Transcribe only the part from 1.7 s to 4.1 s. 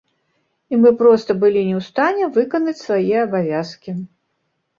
ў стане выканаць свае абавязкі.